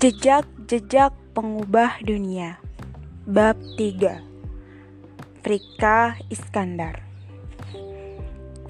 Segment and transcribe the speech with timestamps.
[0.00, 2.56] Jejak-jejak pengubah dunia
[3.28, 7.04] Bab 3 Frika Iskandar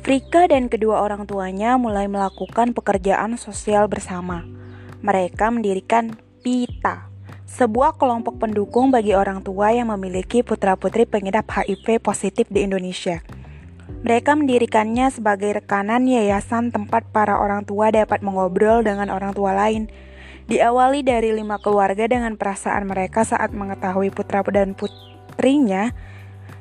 [0.03, 4.43] Frika dan kedua orang tuanya mulai melakukan pekerjaan sosial bersama.
[5.07, 7.07] Mereka mendirikan PITA,
[7.47, 13.23] sebuah kelompok pendukung bagi orang tua yang memiliki putra-putri pengidap HIV positif di Indonesia.
[14.03, 20.10] Mereka mendirikannya sebagai rekanan yayasan tempat para orang tua dapat mengobrol dengan orang tua lain
[20.51, 25.95] Diawali dari lima keluarga dengan perasaan mereka saat mengetahui putra dan putrinya.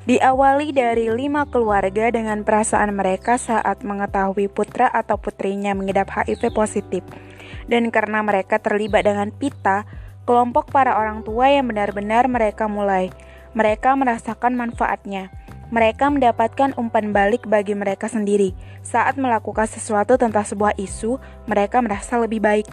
[0.05, 7.02] Diawali dari lima keluarga dengan perasaan mereka saat mengetahui putra atau putrinya mengidap HIV positif.
[7.66, 9.89] Dan karena mereka terlibat dengan pita,
[10.30, 13.09] kelompok para orang tua yang benar-benar mereka mulai.
[13.58, 15.33] Mereka merasakan manfaatnya.
[15.73, 18.53] Mereka mendapatkan umpan balik bagi mereka sendiri.
[18.85, 21.17] Saat melakukan sesuatu tentang sebuah isu,
[21.49, 22.69] mereka merasa lebih baik.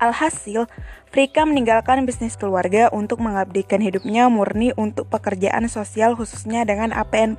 [0.00, 0.66] Alhasil,
[1.14, 7.38] Frika meninggalkan bisnis keluarga untuk mengabdikan hidupnya murni untuk pekerjaan sosial khususnya dengan APN+.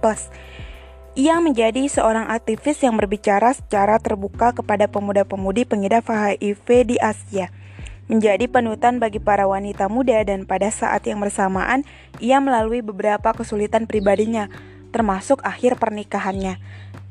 [1.15, 7.51] Ia menjadi seorang aktivis yang berbicara secara terbuka kepada pemuda-pemudi pengidap HIV di Asia.
[8.11, 11.87] Menjadi panutan bagi para wanita muda dan pada saat yang bersamaan
[12.19, 14.51] ia melalui beberapa kesulitan pribadinya,
[14.95, 16.59] termasuk akhir pernikahannya.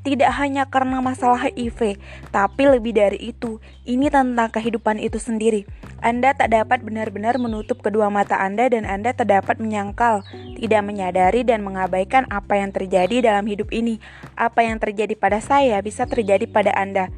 [0.05, 1.97] Tidak hanya karena masalah HIV,
[2.28, 3.56] tapi lebih dari itu,
[3.88, 5.64] ini tentang kehidupan itu sendiri.
[6.05, 10.20] Anda tak dapat benar-benar menutup kedua mata Anda dan Anda tak dapat menyangkal,
[10.60, 13.97] tidak menyadari dan mengabaikan apa yang terjadi dalam hidup ini.
[14.36, 17.08] Apa yang terjadi pada saya bisa terjadi pada Anda.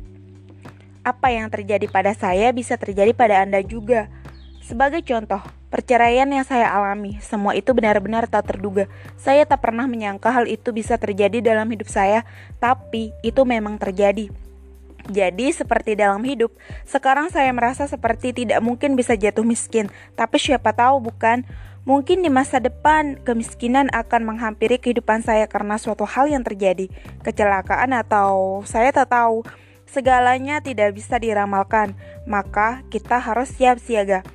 [1.02, 4.06] Apa yang terjadi pada saya bisa terjadi pada Anda juga.
[4.66, 5.38] Sebagai contoh,
[5.70, 8.90] perceraian yang saya alami, semua itu benar-benar tak terduga.
[9.14, 12.26] Saya tak pernah menyangka hal itu bisa terjadi dalam hidup saya,
[12.58, 14.26] tapi itu memang terjadi.
[15.06, 16.50] Jadi, seperti dalam hidup,
[16.82, 19.86] sekarang saya merasa seperti tidak mungkin bisa jatuh miskin,
[20.18, 21.46] tapi siapa tahu bukan?
[21.86, 26.90] Mungkin di masa depan kemiskinan akan menghampiri kehidupan saya karena suatu hal yang terjadi,
[27.22, 29.46] kecelakaan atau saya tak tahu.
[29.86, 31.94] Segalanya tidak bisa diramalkan,
[32.26, 34.26] maka kita harus siap siaga.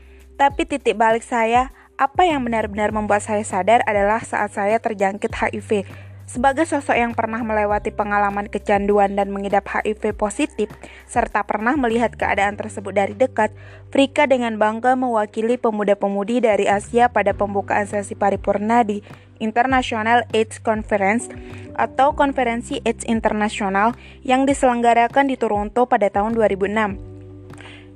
[0.41, 1.69] Tapi titik balik saya,
[2.01, 5.85] apa yang benar-benar membuat saya sadar adalah saat saya terjangkit HIV.
[6.25, 10.73] Sebagai sosok yang pernah melewati pengalaman kecanduan dan mengidap HIV positif,
[11.05, 13.53] serta pernah melihat keadaan tersebut dari dekat,
[13.93, 19.05] Frika dengan bangga mewakili pemuda-pemudi dari Asia pada pembukaan sesi paripurna di
[19.37, 21.29] International AIDS Conference
[21.77, 23.93] atau Konferensi AIDS Internasional
[24.25, 27.10] yang diselenggarakan di Toronto pada tahun 2006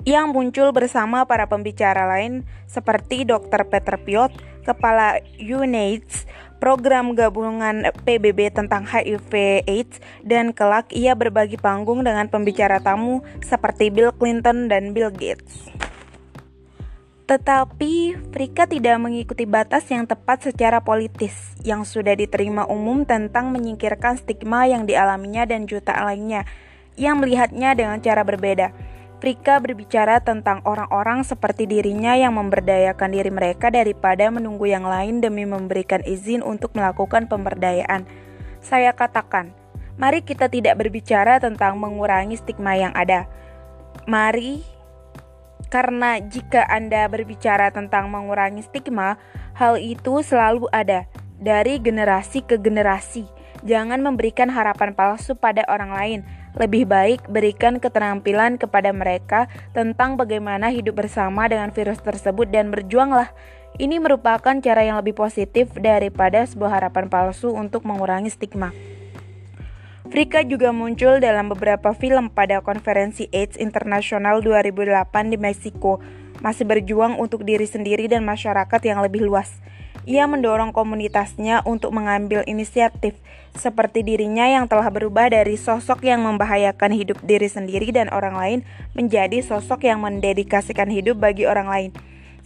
[0.06, 3.66] yang muncul bersama para pembicara lain seperti Dr.
[3.66, 4.30] Peter Piot,
[4.62, 6.30] Kepala UNAIDS,
[6.62, 13.90] program gabungan PBB tentang HIV AIDS, dan kelak ia berbagi panggung dengan pembicara tamu seperti
[13.90, 15.74] Bill Clinton dan Bill Gates.
[17.26, 21.34] Tetapi Frika tidak mengikuti batas yang tepat secara politis
[21.66, 26.46] yang sudah diterima umum tentang menyingkirkan stigma yang dialaminya dan jutaan lainnya
[26.94, 28.70] yang melihatnya dengan cara berbeda.
[29.16, 35.48] Frika berbicara tentang orang-orang seperti dirinya yang memberdayakan diri mereka daripada menunggu yang lain demi
[35.48, 38.04] memberikan izin untuk melakukan pemberdayaan.
[38.60, 39.56] Saya katakan,
[39.96, 43.24] mari kita tidak berbicara tentang mengurangi stigma yang ada.
[44.04, 44.60] Mari,
[45.72, 49.16] karena jika Anda berbicara tentang mengurangi stigma,
[49.56, 51.08] hal itu selalu ada
[51.40, 53.24] dari generasi ke generasi.
[53.64, 56.20] Jangan memberikan harapan palsu pada orang lain
[56.56, 59.46] lebih baik berikan keterampilan kepada mereka
[59.76, 63.30] tentang bagaimana hidup bersama dengan virus tersebut dan berjuanglah.
[63.76, 68.72] Ini merupakan cara yang lebih positif daripada sebuah harapan palsu untuk mengurangi stigma.
[70.08, 76.00] Frika juga muncul dalam beberapa film pada konferensi AIDS Internasional 2008 di Meksiko,
[76.40, 79.60] masih berjuang untuk diri sendiri dan masyarakat yang lebih luas.
[80.06, 83.18] Ia mendorong komunitasnya untuk mengambil inisiatif,
[83.58, 88.58] seperti dirinya yang telah berubah dari sosok yang membahayakan hidup diri sendiri dan orang lain
[88.94, 91.90] menjadi sosok yang mendedikasikan hidup bagi orang lain.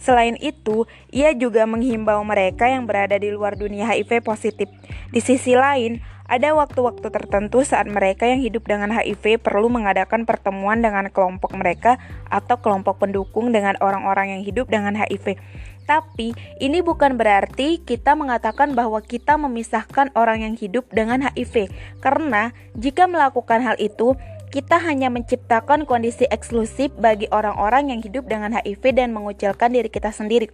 [0.01, 4.65] Selain itu, ia juga menghimbau mereka yang berada di luar dunia HIV positif.
[5.13, 6.01] Di sisi lain,
[6.31, 11.99] ada waktu-waktu tertentu saat mereka yang hidup dengan HIV perlu mengadakan pertemuan dengan kelompok mereka
[12.31, 15.37] atau kelompok pendukung dengan orang-orang yang hidup dengan HIV.
[15.85, 16.31] Tapi
[16.61, 23.09] ini bukan berarti kita mengatakan bahwa kita memisahkan orang yang hidup dengan HIV, karena jika
[23.09, 24.15] melakukan hal itu,
[24.51, 30.11] kita hanya menciptakan kondisi eksklusif bagi orang-orang yang hidup dengan HIV dan mengucilkan diri kita
[30.11, 30.51] sendiri.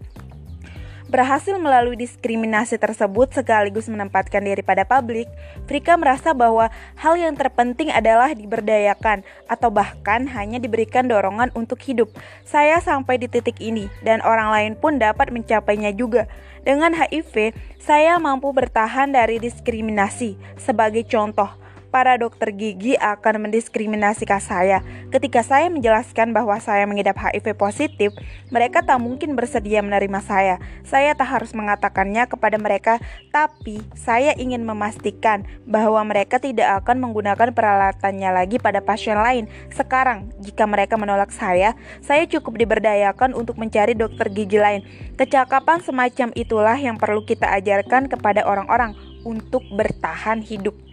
[1.07, 5.31] Berhasil melalui diskriminasi tersebut sekaligus menempatkan diri pada publik,
[5.63, 6.67] Frika merasa bahwa
[6.99, 12.11] hal yang terpenting adalah diberdayakan atau bahkan hanya diberikan dorongan untuk hidup.
[12.43, 16.27] Saya sampai di titik ini dan orang lain pun dapat mencapainya juga.
[16.67, 20.35] Dengan HIV, saya mampu bertahan dari diskriminasi.
[20.59, 21.47] Sebagai contoh,
[21.97, 24.85] para dokter gigi akan mendiskriminasikan saya.
[25.09, 28.13] Ketika saya menjelaskan bahwa saya mengidap HIV positif,
[28.53, 30.61] mereka tak mungkin bersedia menerima saya.
[30.85, 33.01] Saya tak harus mengatakannya kepada mereka,
[33.33, 39.49] tapi saya ingin memastikan bahwa mereka tidak akan menggunakan peralatannya lagi pada pasien lain.
[39.73, 41.73] Sekarang, jika mereka menolak saya,
[42.05, 44.85] saya cukup diberdayakan untuk mencari dokter gigi lain.
[45.17, 48.93] Kecakapan semacam itulah yang perlu kita ajarkan kepada orang-orang
[49.25, 50.86] untuk bertahan hidup.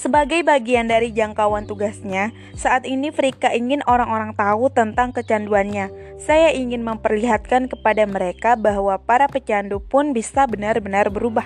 [0.00, 6.16] Sebagai bagian dari jangkauan tugasnya, saat ini Frika ingin orang-orang tahu tentang kecanduannya.
[6.16, 11.44] Saya ingin memperlihatkan kepada mereka bahwa para pecandu pun bisa benar-benar berubah.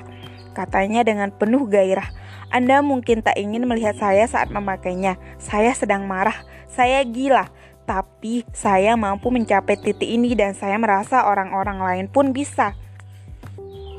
[0.55, 2.07] Katanya dengan penuh gairah.
[2.55, 5.19] Anda mungkin tak ingin melihat saya saat memakainya.
[5.43, 6.39] Saya sedang marah.
[6.71, 7.51] Saya gila.
[7.91, 12.71] Tapi saya mampu mencapai titik ini dan saya merasa orang-orang lain pun bisa.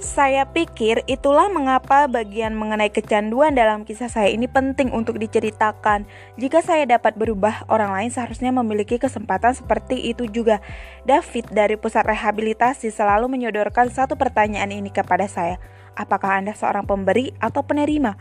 [0.06, 6.06] Saya pikir itulah mengapa bagian mengenai kecanduan dalam kisah saya ini penting untuk diceritakan.
[6.38, 10.62] Jika saya dapat berubah, orang lain seharusnya memiliki kesempatan seperti itu juga.
[11.10, 15.57] David dari pusat rehabilitasi selalu menyodorkan satu pertanyaan ini kepada saya.
[15.98, 18.13] Apakah Anda seorang pemberi atau penerima?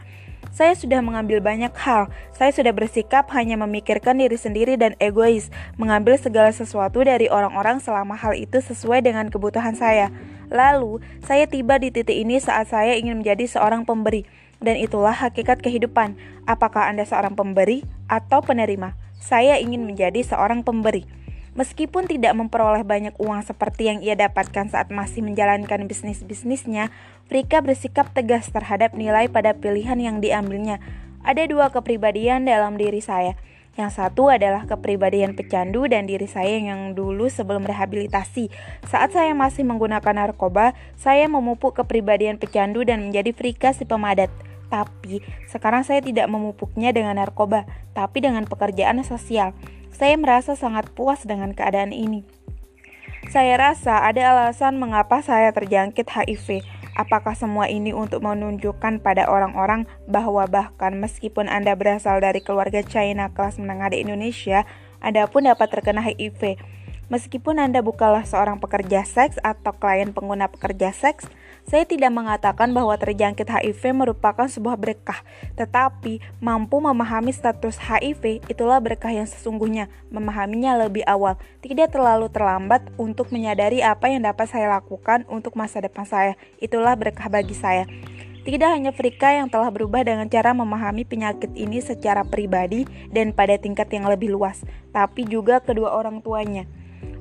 [0.53, 2.13] Saya sudah mengambil banyak hal.
[2.35, 5.49] Saya sudah bersikap hanya memikirkan diri sendiri dan egois,
[5.81, 10.13] mengambil segala sesuatu dari orang-orang selama hal itu sesuai dengan kebutuhan saya.
[10.53, 14.29] Lalu, saya tiba di titik ini saat saya ingin menjadi seorang pemberi.
[14.61, 16.17] Dan itulah hakikat kehidupan.
[16.45, 18.97] Apakah Anda seorang pemberi atau penerima?
[19.21, 21.24] Saya ingin menjadi seorang pemberi.
[21.55, 26.91] Meskipun tidak memperoleh banyak uang seperti yang ia dapatkan saat masih menjalankan bisnis-bisnisnya,
[27.25, 30.83] Frika bersikap tegas terhadap nilai pada pilihan yang diambilnya.
[31.25, 33.39] Ada dua kepribadian dalam diri saya.
[33.75, 38.53] Yang satu adalah kepribadian pecandu dan diri saya yang dulu sebelum rehabilitasi.
[38.87, 44.31] Saat saya masih menggunakan narkoba, saya memupuk kepribadian pecandu dan menjadi frika si pemadat.
[44.71, 47.67] Tapi sekarang saya tidak memupuknya dengan narkoba,
[47.97, 49.57] tapi dengan pekerjaan sosial.
[49.95, 52.27] Saya merasa sangat puas dengan keadaan ini.
[53.31, 56.67] Saya rasa ada alasan mengapa saya terjangkit HIV.
[56.99, 63.31] Apakah semua ini untuk menunjukkan pada orang-orang bahwa bahkan meskipun Anda berasal dari keluarga China
[63.31, 64.67] kelas menengah di Indonesia,
[64.99, 66.59] Anda pun dapat terkena HIV?
[67.07, 71.31] Meskipun Anda bukanlah seorang pekerja seks atau klien pengguna pekerja seks,
[71.65, 75.25] saya tidak mengatakan bahwa terjangkit HIV merupakan sebuah berkah,
[75.57, 82.85] tetapi mampu memahami status HIV itulah berkah yang sesungguhnya, memahaminya lebih awal, tidak terlalu terlambat
[83.01, 86.37] untuk menyadari apa yang dapat saya lakukan untuk masa depan saya.
[86.61, 87.89] Itulah berkah bagi saya.
[88.45, 93.57] Tidak hanya Frika yang telah berubah dengan cara memahami penyakit ini secara pribadi dan pada
[93.57, 94.61] tingkat yang lebih luas,
[94.93, 96.69] tapi juga kedua orang tuanya.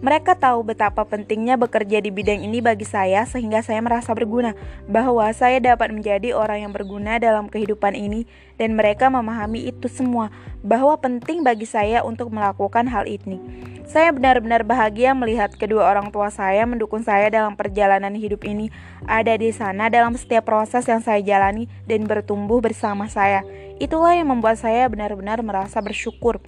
[0.04, 4.52] Mereka tahu betapa pentingnya bekerja di bidang ini bagi saya sehingga saya merasa berguna,
[4.84, 8.28] bahwa saya dapat menjadi orang yang berguna dalam kehidupan ini
[8.60, 10.28] dan mereka memahami itu semua,
[10.60, 13.40] bahwa penting bagi saya untuk melakukan hal ini.
[13.84, 18.72] Saya benar-benar bahagia melihat kedua orang tua saya mendukung saya dalam perjalanan hidup ini,
[19.08, 23.44] ada di sana dalam setiap proses yang saya jalani dan bertumbuh bersama saya.
[23.84, 26.40] Itulah yang membuat saya benar-benar merasa bersyukur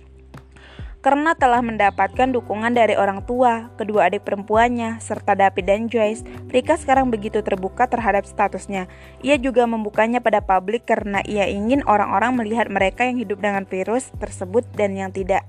[1.05, 6.81] karena telah mendapatkan dukungan dari orang tua, kedua adik perempuannya, serta David dan Joyce, Rika
[6.81, 8.89] sekarang begitu terbuka terhadap statusnya.
[9.21, 14.09] Ia juga membukanya pada publik karena ia ingin orang-orang melihat mereka yang hidup dengan virus
[14.17, 15.44] tersebut dan yang tidak.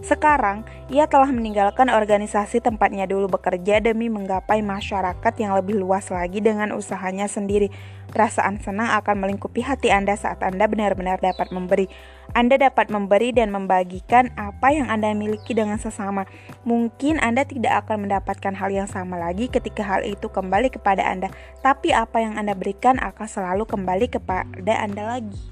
[0.00, 6.40] Sekarang, ia telah meninggalkan organisasi tempatnya dulu bekerja demi menggapai masyarakat yang lebih luas lagi
[6.40, 7.68] dengan usahanya sendiri.
[8.08, 11.86] Perasaan senang akan melingkupi hati Anda saat Anda benar-benar dapat memberi.
[12.32, 16.24] Anda dapat memberi dan membagikan apa yang Anda miliki dengan sesama.
[16.64, 21.28] Mungkin Anda tidak akan mendapatkan hal yang sama lagi ketika hal itu kembali kepada Anda,
[21.60, 25.49] tapi apa yang Anda berikan akan selalu kembali kepada Anda lagi.